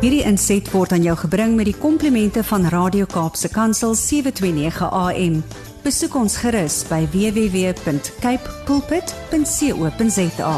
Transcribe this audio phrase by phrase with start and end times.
[0.00, 5.34] Hierdie inset word aan jou gebring met die komplimente van Radio Kaapse Kansel 729 AM.
[5.84, 10.52] Besoek ons gerus by www.cape pulpit.co.za.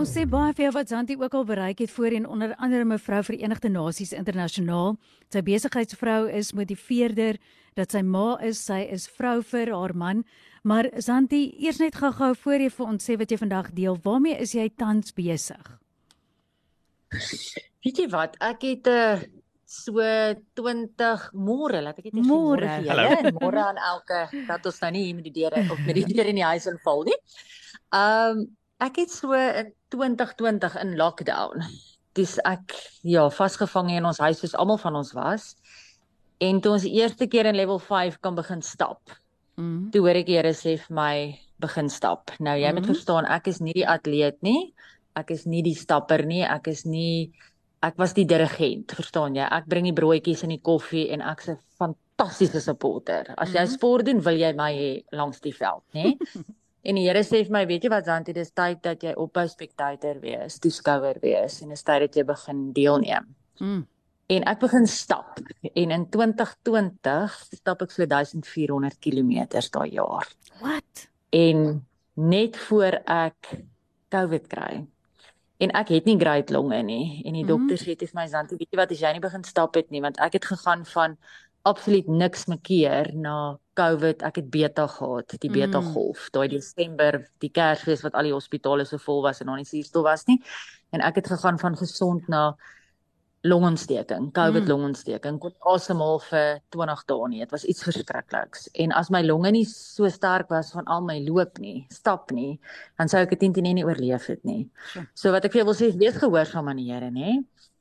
[0.00, 3.20] Ons sê baie vir jou wat Zanti ook al bereik het voorheen onder andere mevrou
[3.28, 4.96] Verenigde Nasies internasionaal.
[5.28, 7.36] Sy besigheidsvrou is motiveerder
[7.76, 10.24] dat sy ma is, sy is vrou vir haar man.
[10.64, 14.40] Maar Zanti, eers net gou-gou voor jy vir ons sê wat jy vandag deel, waarmee
[14.40, 15.79] is jy tans besig?
[17.84, 18.36] Weet jy wat?
[18.38, 20.02] Ek het 'n uh, so
[20.58, 24.80] 20 môre, laat ek dit net môre vir julle en môre aan elke dat ons
[24.82, 27.18] nou nie hier met die deure of met die deure in die huis inval nie.
[27.94, 28.48] Um
[28.82, 31.62] ek het so in 2020 in lockdown.
[32.18, 32.74] Dis ek
[33.06, 35.54] ja, vasgevang in ons huis soos almal van ons was.
[36.42, 39.12] En toe ons eerste keer in level 5 kan begin stap.
[39.60, 39.90] Mm.
[39.92, 41.14] Toe hoor ek die Here sê vir my
[41.62, 42.32] begin stap.
[42.40, 42.80] Nou jy mm.
[42.80, 44.72] moet verstaan, ek is nie die atleet nie
[45.18, 47.32] ek is nie die stapper nie, ek is nie
[47.80, 49.46] ek was die dirigent, verstaan jy?
[49.56, 53.32] Ek bring die broodjies en die koffie en ek's 'n fantastiese supporter.
[53.36, 53.72] As jy mhm.
[53.72, 56.16] sport doen, wil jy my hê langs die veld, nê?
[56.88, 59.46] en die Here sê vir my, weet jy wat Zanti, dis tyd dat jy ophou
[59.48, 63.32] spectator wees, toeskouer wees en dis tyd dat jy begin deelneem.
[63.60, 63.86] Mm.
[64.30, 65.40] En ek begin stap
[65.74, 70.28] en in 2020 stap ek so 1400 km daai jaar.
[70.60, 71.08] Wat?
[71.34, 71.80] En
[72.14, 73.56] net voor ek
[74.14, 74.84] COVID kry,
[75.60, 77.52] en ek het nie great longe nie en die mhm.
[77.52, 79.90] dokter sê dit vir my Zanti weet jy wat as jy nie begin stap het
[79.90, 81.16] nie want ek het gegaan van
[81.68, 83.36] absoluut niks mekeer na
[83.76, 85.92] COVID ek het beta gehad die beta mm.
[85.94, 89.68] golf daai Desember die Kersfees wat al die hospitale so vol was en nog nie
[89.68, 90.40] suurstof was nie
[90.96, 92.54] en ek het gegaan van gesond na
[93.42, 94.68] longontsteking, COVID mm.
[94.68, 95.38] longontsteking.
[95.40, 97.40] Kon asemhaal vir 20 dae nie.
[97.44, 98.68] Dit was iets verskrikliks.
[98.84, 102.58] En as my longe nie so sterk was van al my loop nie, stap nie,
[103.00, 104.66] dan sou ek dit nie nie oorleef het nie.
[105.14, 107.38] So wat ek vir jou wil sê, wees gehoorsaam aan die Here, nê?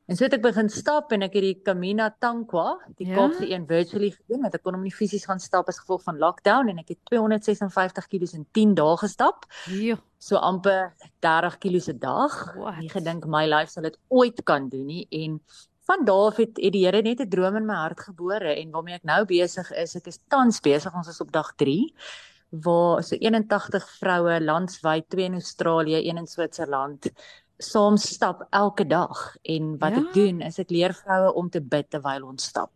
[0.09, 3.13] En so het ek begin stap en ek het die Camina Tankwa, die ja?
[3.19, 6.17] Kaapse een virtually gedoen, want ek kon hom nie fisies gaan stap as gevolg van
[6.17, 9.45] lockdown en ek het 256 kg in 10 dae gestap.
[9.69, 9.99] Ja.
[10.17, 12.37] So amper 30 kg se dag.
[12.55, 12.79] What?
[12.81, 15.35] Ek gedink my lyf sal dit ooit kan doen nie en
[15.89, 18.97] van daardie het, het die Here net 'n droom in my hart gebore en waarmee
[18.97, 21.93] ek nou besig is, ek is tans besig, ons is op dag 3
[22.49, 27.11] waar so 81 vroue landwyd, twee in Australië, een in Switserland
[27.59, 30.03] saam stap elke dag en wat ja?
[30.03, 32.71] ek doen is ek leer vroue om te bid terwyl ons stap.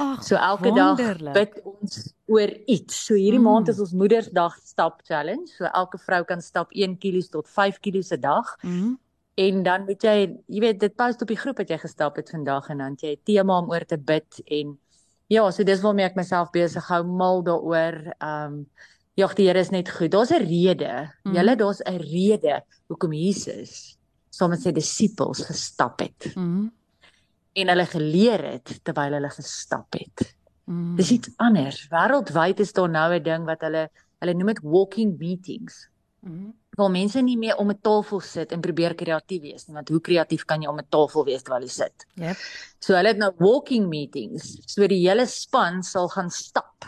[0.00, 1.32] Ach, so elke wonderlik.
[1.34, 1.98] dag bid ons
[2.32, 2.96] oor iets.
[3.06, 3.48] So hierdie mm.
[3.48, 5.52] maand is ons Moedersdag stap challenge.
[5.56, 8.56] So elke vrou kan stap 1 kg tot 5 kg se dag.
[8.64, 8.96] Mm.
[9.42, 10.16] En dan moet jy,
[10.52, 13.16] jy weet, dit pas op die groep wat jy gestap het vandag en dan jy
[13.16, 14.78] 'n tema om oor te bid en
[15.28, 18.16] ja, so dis waarmee ek myself besig hou mal daaroor.
[18.20, 18.66] Ehm um,
[19.14, 20.10] Ja, die Here is net goed.
[20.10, 21.12] Daar's 'n rede.
[21.24, 21.34] Mm.
[21.34, 24.00] Julle daar's 'n rede hoekom Jesus
[24.32, 26.32] saam met sy disippels gestap het.
[26.34, 26.70] Mm.
[27.52, 30.24] En hulle geleer het terwyl hulle gestap het.
[30.64, 30.96] Mm.
[30.96, 31.84] Dis iets anders.
[31.92, 33.90] Wêreldwyd is daar nou 'n ding wat hulle
[34.22, 35.88] hulle noem dit walking meetings.
[36.22, 36.52] Mm.
[36.78, 40.00] Waar mense nie meer om 'n tafel sit en probeer kreatief wees nie, want hoe
[40.00, 42.06] kreatief kan jy om 'n tafel wees terwyl jy sit?
[42.14, 42.36] Yep.
[42.78, 44.58] So hulle het nou walking meetings.
[44.66, 46.84] So die hele span sal gaan stap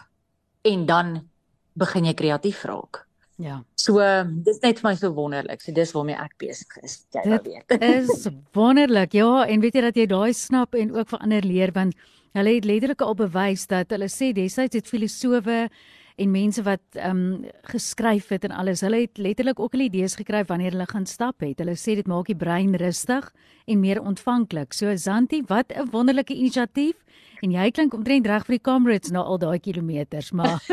[0.63, 1.29] en dan
[1.75, 3.07] begin jy kreatief raak.
[3.43, 3.63] Ja.
[3.75, 3.99] So
[4.47, 5.63] dis net vir my so wonderlik.
[5.63, 7.01] So dis waarmee ek besig is.
[7.15, 7.75] Jy nou weet.
[7.95, 9.17] is wonderlik.
[9.19, 11.99] Ja, en weet jy dat jy daai snap en ook vir ander leer want
[12.35, 15.69] hulle het letterlik al bewys dat hulle sê desyds het filosowe
[16.15, 20.15] en mense wat ehm um, geskryf het en alles, hulle het letterlik ook al idees
[20.15, 21.59] gekry wanneer hulle gaan stap het.
[21.59, 23.33] Hulle sê dit maak die brein rustig
[23.67, 24.73] en meer ontvanklik.
[24.73, 26.95] So Zanti, wat 'n wonderlike inisiatief.
[27.43, 30.61] En jy klink omtrent reg vir die Comrades na al daai kilometers, maar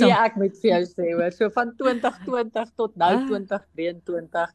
[0.00, 4.50] Ja, ek moet vir jou sê hoor, so van 2020 tot nou 2023 ah.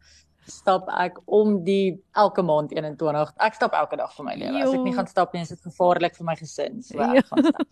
[0.52, 3.34] stap ek om die elke maand 21.
[3.46, 4.64] Ek stap elke dag vir my lewe.
[4.66, 6.82] As ek nie gaan stap nie, is dit gevaarlik vir my gesin.
[6.86, 7.68] So ek gaan stap.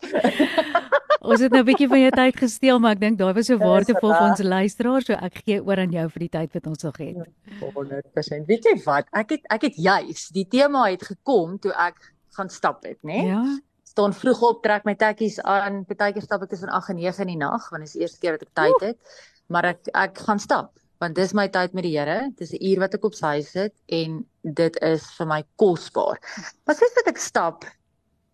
[1.30, 3.58] ons het nou 'n bietjie van jou tyd gesteel, maar ek dink daai was so
[3.60, 6.86] waardevol vir ons luisteraars, so ek gee oor aan jou vir die tyd wat ons
[6.86, 7.18] nog het.
[7.60, 8.46] 100%.
[8.48, 9.10] Weet jy wat?
[9.12, 12.00] Ek het ek het juis die tema het gekom toe ek
[12.36, 13.22] gaan stap het, né?
[13.26, 13.42] Ja.
[13.90, 15.84] Staan vroeg op, trek my tekkies aan.
[15.84, 18.20] Partykeer stap ek tussen 8 en 9 in die nag, want dit is die eerste
[18.22, 19.18] keer wat ek tyd het.
[19.50, 22.30] Maar ek ek gaan stap want dis my tyd met die Here.
[22.36, 26.20] Dis 'n uur wat ek op sy sit en dit is vir my kosbaar.
[26.66, 27.64] Maar sies dat ek stap,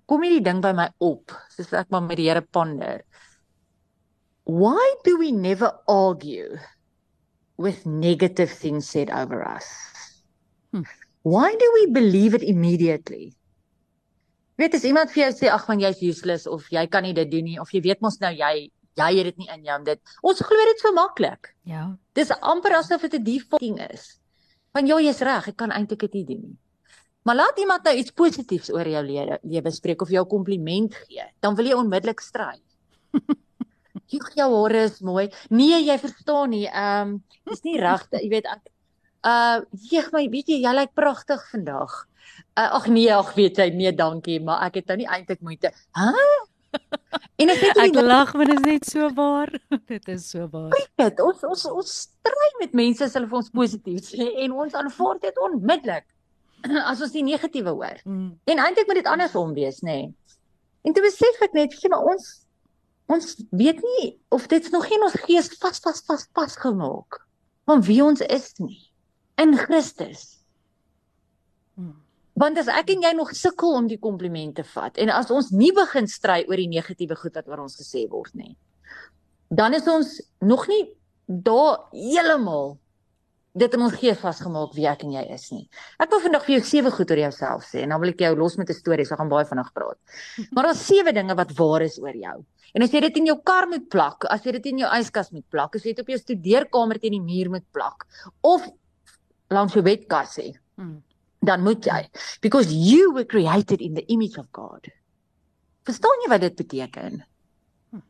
[0.07, 3.05] kom hierdie ding by my op, soos ek maar met die Here ponder.
[4.47, 6.59] Why do we never argue
[7.57, 9.67] with negative things said over us?
[10.73, 10.85] Hmm.
[11.23, 13.35] Why do we believe it immediately?
[14.57, 17.29] Weet as iemand vir jou sê ag man jy's useless of jy kan nie dit
[17.31, 19.85] doen nie of jy weet mos nou jy jy het dit nie in jou om
[19.85, 20.01] dit.
[20.25, 21.51] Ons glo dit so maklik.
[21.69, 21.91] Ja.
[22.17, 24.17] Dis amper asof dit 'n defaulting is.
[24.73, 26.57] Van ja, jy's reg, ek kan eintlik dit nie doen nie.
[27.25, 31.25] Maar laat iemand nou iets positiefs oor jou lewe lewe spreek of jou kompliment gee,
[31.41, 32.61] dan wil jy onmiddellik stry.
[34.07, 35.29] Jy jou hare is mooi.
[35.51, 36.67] Nee, jy verstaan nie.
[36.69, 38.69] Ehm, um, dis nie regte, jy weet ek
[39.27, 42.05] uh jeeg my, weet jy, lyk pragtig vandag.
[42.57, 45.73] Uh, ag nee, ag weet jy, nee, dankie, maar ek het nou nie eintlik moeite.
[45.97, 46.13] Hæ?
[47.41, 49.51] En ek het ek lag, maar dit is net so waar.
[49.93, 50.73] dit is so waar.
[51.01, 54.77] Dit ons ons ons stry met mense as hulle vir ons positief sê en ons
[54.81, 56.07] aanvaar dit onmiddellik
[56.91, 58.01] as ons die negatiewe hoor.
[58.09, 58.31] Mm.
[58.49, 59.99] En eintlik moet dit andersom wees, nê.
[60.07, 60.41] Nee.
[60.89, 62.33] En toe besef ek net, sê maar ons
[63.13, 67.21] ons weet nie of dit nog nie ons gees vas vas vas vas gemaak
[67.71, 68.81] van wie ons is nie
[69.43, 70.39] in Christus.
[71.77, 71.95] Mm.
[72.37, 75.73] Want as ek en jy nog sukkel om die komplimente vat en as ons nie
[75.77, 78.57] begin stry oor die negatiewe goed wat oor ons gesê word nie,
[79.49, 80.83] dan is ons nog nie
[81.27, 82.77] daar heeltemal
[83.57, 85.65] dit in ons gees vasgemaak wie ek en jy is nie.
[86.03, 88.35] Ek wil vandag vir jou sewe goed oor jouself sê en dan wil ek jou
[88.37, 89.99] los met 'n storie, so gaan baie vinnig praat.
[90.53, 92.45] Maar daar's sewe dinge wat waar is oor jou.
[92.75, 95.33] En as jy dit in jou kar moet plak, as jy dit in jou yskas
[95.33, 98.05] moet plak, as jy dit op jou studeerkamer teen die muur moet plak
[98.43, 98.69] of
[99.55, 101.01] langs jou bedkas sê, hmm.
[101.47, 102.03] dan moet jy
[102.43, 104.89] because you were created in the image of God.
[105.87, 107.21] Verstaan jy wat dit beteken?
[107.93, 108.05] Hmm.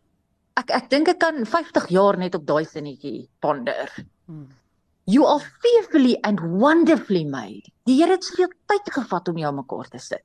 [0.56, 3.90] Ek ek dink ek kan 50 jaar net op daai sinnetjie ponder.
[4.26, 4.48] Hmm.
[5.06, 7.70] You are fearfully and wonderfully made.
[7.86, 10.24] Die Here het soveel tyd gevat om jou mekaar te sit.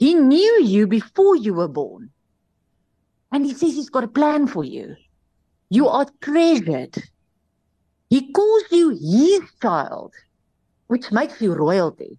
[0.00, 2.10] He knew you before you were born.
[3.30, 4.96] And he says he's got a plan for you.
[5.68, 6.96] You are treasured.
[8.12, 10.12] He calls you his child,
[10.86, 12.18] which makes you royalty.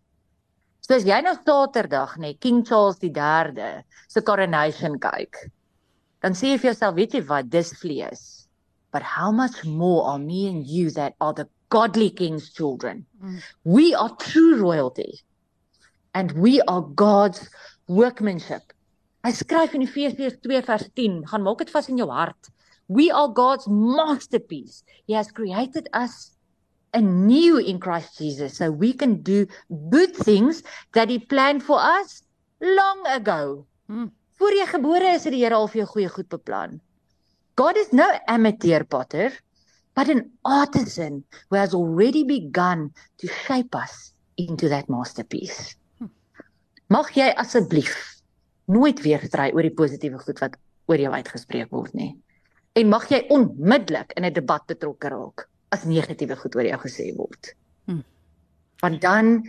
[0.82, 5.38] So as jy nou Saterdag nê King Charles III se coronation kyk,
[6.26, 8.24] dan sê jy vir jouself, weet jy wat, dis vlees.
[8.92, 13.06] But how much more are me and you that are the godly king's children.
[13.22, 13.42] Mm.
[13.64, 15.22] We are true royalty.
[16.14, 17.50] And we are God's
[17.88, 18.74] workmanship.
[19.26, 22.52] Hy skryf in Efesiërs 2 vers 10, gaan maak dit vas in jou hart.
[22.88, 24.84] We are God's masterpiece.
[25.08, 26.36] He has created us
[26.94, 29.48] anew in Christ Jesus so we can do
[29.90, 30.64] good things
[30.94, 32.24] that he planned for us
[32.62, 33.66] long ago.
[33.88, 34.12] Hmm.
[34.38, 36.80] Voor jy gebore is, het die Here al vir jou goeie goed beplan.
[37.56, 39.32] God is no amateur potter
[39.96, 45.76] but an artisan who has already begun to shape us into that masterpiece.
[46.90, 47.94] Mag jy asseblief
[48.70, 50.58] nooit weer stry oor die positiewe goed wat
[50.90, 52.12] oor jou uitgespreek word nie.
[52.74, 57.16] En mag jy onmiddellik in 'n debat betrokke raak as negatiewe goed oor jou gesê
[57.16, 57.56] word.
[57.86, 58.02] Hm.
[58.82, 59.44] Want dan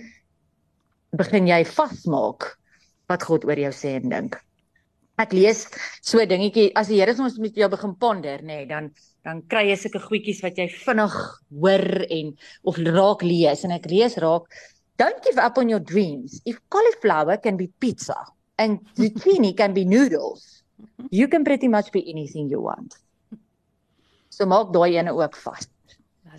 [1.17, 2.59] begin jy vasmaak
[3.09, 4.37] wat God oor jou sê en dink.
[5.17, 5.69] Ek lees
[6.03, 8.91] so dingetjie as die Here ons met jou begin ponder, nê, nee, dan
[9.25, 11.15] dan kry jy sulke goedjies wat jy vinnig
[11.49, 12.35] hoor en
[12.69, 14.51] of raak lees en ek lees raak
[15.01, 18.19] don't give up on your dreams if cauliflower can be pizza
[18.61, 20.63] and zucchini can be noodles
[21.11, 22.99] you can pretty much be anything you want
[24.37, 25.69] so maak daai ene ook vas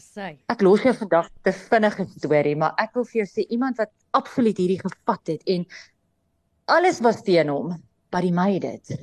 [0.05, 3.79] sê ek los jou vandag te vinnige storie maar ek wil vir jou sê iemand
[3.83, 5.65] wat absoluut hierdie gevat het en
[6.77, 7.75] alles was teen hom
[8.11, 8.95] but he made it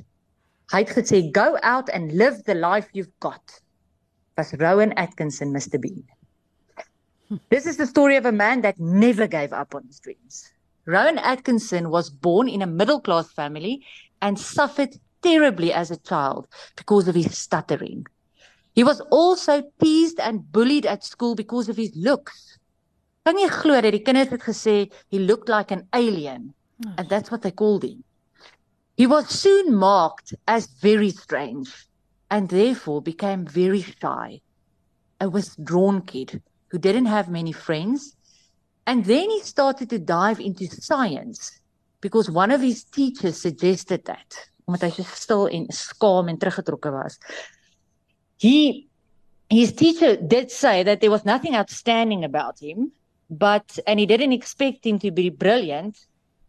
[0.73, 3.61] hy het gesê go out and live the life you've got
[4.37, 6.03] was Rowan Atkinson Mr Bean.
[7.49, 10.51] This is the story of a man that never gave up on his dreams.
[10.85, 13.85] Rowan Atkinson was born in a middle class family
[14.21, 18.05] and suffered terribly as a child because of his stuttering.
[18.73, 22.57] He was also teased and bullied at school because of his looks.
[23.25, 26.53] Kan jy glo dat die kinders het gesê he looked like an alien
[26.97, 28.03] and that's what they called him.
[28.97, 31.87] He was soon marked as very strange
[32.29, 34.41] and therefore became very shy,
[35.21, 38.15] a withdrawn kid who didn't have many friends.
[38.85, 41.59] And then he started to dive into science
[42.01, 44.49] because one of his teachers suggested that.
[44.67, 47.19] Omdat hy so stil en skaam en teruggetrokke was.
[48.43, 48.87] He
[49.59, 52.91] his teacher did say that there was nothing outstanding about him,
[53.29, 55.95] but and he didn't expect him to be brilliant,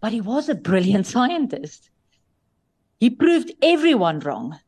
[0.02, 1.90] but he was a brilliant scientist.
[3.02, 4.58] He proved everyone wrong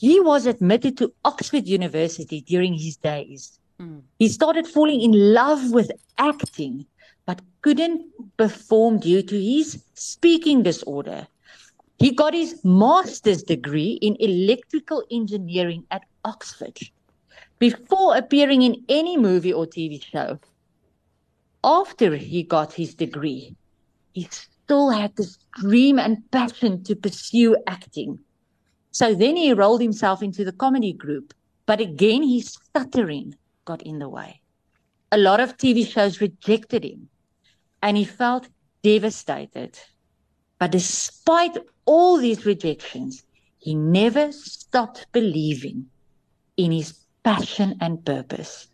[0.00, 3.58] he was admitted to Oxford University during his days.
[3.80, 4.02] Mm.
[4.18, 6.86] He started falling in love with acting,
[7.24, 8.02] but couldn't
[8.36, 11.26] perform due to his speaking disorder.
[11.98, 16.78] He got his master's degree in electrical engineering at Oxford
[17.58, 20.38] before appearing in any movie or TV show.
[21.64, 23.56] After he got his degree,
[24.12, 28.18] he still had this dream and passion to pursue acting.
[28.90, 31.34] So then he rolled himself into the comedy group.
[31.66, 34.42] But again, his stuttering got in the way.
[35.12, 37.08] a lot of TV shows rejected him
[37.82, 38.48] and he felt
[38.82, 39.78] devastated.
[40.58, 43.24] But despite all these rejections,
[43.58, 45.86] he never stopped believing
[46.56, 48.68] in his passion and purpose.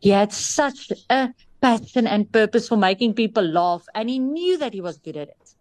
[0.00, 4.72] He had such a passion and purpose for making people laugh, and he knew that
[4.72, 5.54] he was good at it.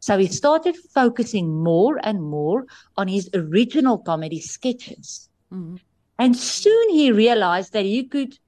[0.00, 5.28] So he started focusing more and more on his original comedy sketches.
[5.52, 5.76] Mm-hmm.
[6.18, 8.38] And soon he realized that he could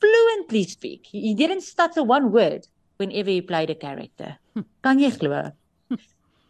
[0.00, 1.06] fluently speak.
[1.06, 4.38] He didn't stutter one word whenever he played a character.
[4.82, 5.52] Kan jy glo?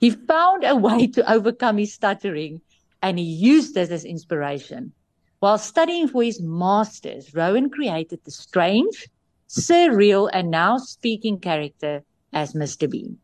[0.00, 2.60] He found a way to overcome his stuttering
[3.02, 4.92] and he used this as inspiration.
[5.40, 9.08] While studying for his masters, Rowan created the strange,
[9.48, 12.02] surreal, and now speaking character
[12.32, 12.90] as Mr.
[12.90, 13.18] Bean.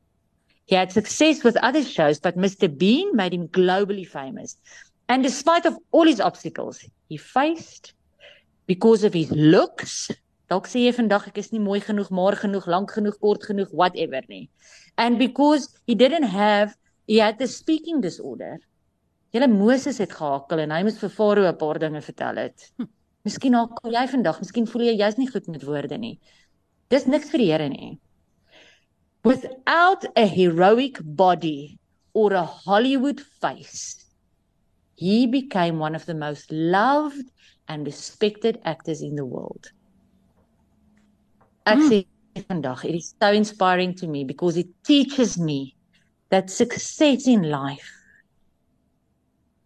[0.66, 2.68] He had success with other shows, but Mr.
[2.68, 4.56] Bean made him globally famous.
[5.08, 7.92] And despite of all his obstacles he faced,
[8.66, 10.10] because of his looks,
[10.48, 13.72] dalk sê jy vandag ek is nie mooi genoeg, maar genoeg, lank genoeg, kort genoeg,
[13.72, 14.48] whatever nie.
[14.96, 18.60] And because he didn't have he had the speaking disorder.
[19.34, 22.70] Julle Moses het gehakel en hy moes vir Farao 'n paar dinge vertel het.
[22.78, 22.86] Hm.
[23.24, 26.18] Miskien hakel jy vandag, miskien voel jy jy's nie goed met woorde nie.
[26.92, 27.98] Dis niks vir die Here nie.
[29.24, 31.78] Without a heroic body
[32.12, 34.04] or a Hollywood face,
[34.96, 37.32] he became one of the most loved
[37.66, 39.72] and respected actors in the world.
[41.64, 42.44] Actually, mm.
[42.44, 45.74] vandag, it is so inspiring to me because it teaches me
[46.28, 47.90] that success in life,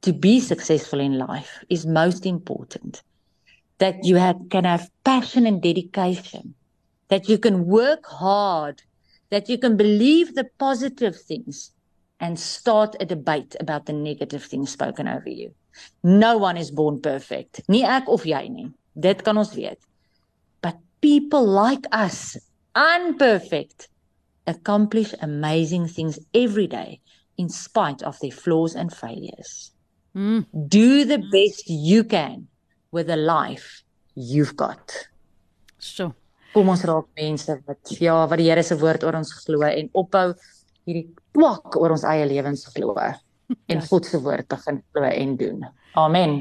[0.09, 3.03] to be successful in life, is most important.
[3.77, 6.55] That you have, can have passion and dedication,
[7.09, 8.81] that you can work hard,
[9.29, 11.73] that you can believe the positive things
[12.21, 15.53] and start a debate about the negative things spoken over you.
[16.03, 17.61] No one is born perfect.
[17.69, 18.73] Nie ek of jy nie.
[18.99, 19.79] Dit kan ons weet.
[20.63, 22.39] But people like us,
[22.75, 23.89] unperfect,
[24.47, 27.01] accomplish amazing things every day
[27.37, 29.73] in spite of their flaws and failures.
[30.19, 30.47] Mm.
[30.51, 32.49] Do the best you can
[32.91, 33.85] with the life
[34.15, 35.09] you've got.
[35.79, 36.13] So.
[36.53, 39.93] Kom ons raak mense wat ja, wat die Here se woord oor ons glo en
[40.01, 40.33] ophou
[40.89, 41.07] hierdie
[41.37, 42.97] twak oor ons eie lewens glo
[43.71, 45.67] en God se woord begin glo en doen.
[45.95, 46.41] Amen.